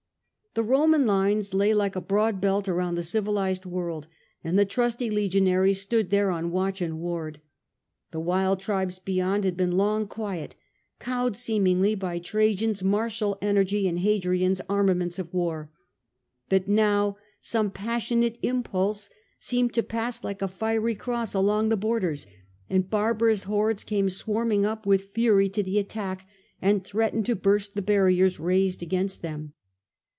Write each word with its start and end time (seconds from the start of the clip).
The 0.53 0.63
Roman 0.63 1.05
lines 1.05 1.53
lay 1.53 1.73
like 1.73 1.95
a 1.95 2.01
broad 2.01 2.41
belt 2.41 2.67
around 2.67 2.95
the 2.95 3.03
civilised 3.03 3.65
world, 3.65 4.07
and 4.43 4.59
the 4.59 4.65
trusty 4.65 5.09
legionaries 5.09 5.79
stood 5.79 6.09
there 6.09 6.29
on 6.29 6.51
watch 6.51 6.81
and 6.81 6.99
ward. 6.99 7.39
The 8.11 8.19
wild 8.19 8.59
tribes 8.59 8.99
beyond 8.99 9.45
had 9.45 9.55
been 9.55 9.71
long 9.77 10.09
quiet, 10.09 10.55
cowed 10.99 11.37
seemingly 11.37 11.95
by 11.95 12.19
Trajan's 12.19 12.83
martial 12.83 13.37
energy 13.41 13.87
and 13.87 13.99
Hadrian's 13.99 14.59
armaments 14.67 15.17
of 15.17 15.33
war. 15.33 15.69
But 16.49 16.67
now 16.67 17.15
some 17.39 17.71
passionate 17.71 18.37
impulse 18.41 19.09
seemed 19.39 19.73
to 19.75 19.83
pass 19.83 20.21
like 20.21 20.41
a 20.41 20.49
fiery 20.49 20.95
cross 20.95 21.33
along 21.33 21.69
the 21.69 21.77
borders, 21.77 22.27
and 22.69 22.89
barbarous 22.89 23.43
hordes 23.43 23.85
came 23.85 24.09
swarming 24.09 24.65
up 24.65 24.85
with' 24.85 25.11
fury 25.11 25.47
to 25.47 25.63
the 25.63 25.79
attack, 25.79 26.27
and 26.61 26.83
threatened 26.83 27.25
to 27.27 27.37
burst 27.37 27.73
the 27.73 27.81
barriers 27.81 28.37
raised 28.37 28.83
against 28.83 29.21
them. 29.21 29.53